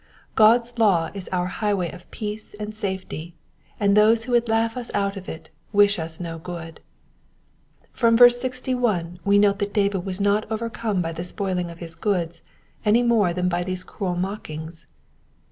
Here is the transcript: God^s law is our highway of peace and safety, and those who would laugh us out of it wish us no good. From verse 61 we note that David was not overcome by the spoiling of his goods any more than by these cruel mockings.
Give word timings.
God^s 0.35 0.79
law 0.79 1.11
is 1.13 1.27
our 1.31 1.45
highway 1.45 1.91
of 1.91 2.09
peace 2.09 2.55
and 2.59 2.73
safety, 2.73 3.35
and 3.79 3.95
those 3.95 4.23
who 4.23 4.31
would 4.31 4.49
laugh 4.49 4.75
us 4.75 4.89
out 4.95 5.15
of 5.15 5.29
it 5.29 5.51
wish 5.71 5.99
us 5.99 6.19
no 6.19 6.39
good. 6.39 6.81
From 7.91 8.17
verse 8.17 8.41
61 8.41 9.19
we 9.23 9.37
note 9.37 9.59
that 9.59 9.75
David 9.75 10.03
was 10.03 10.19
not 10.19 10.51
overcome 10.51 11.03
by 11.03 11.11
the 11.13 11.23
spoiling 11.23 11.69
of 11.69 11.77
his 11.77 11.93
goods 11.93 12.41
any 12.83 13.03
more 13.03 13.31
than 13.31 13.47
by 13.47 13.61
these 13.63 13.83
cruel 13.83 14.15
mockings. 14.15 14.87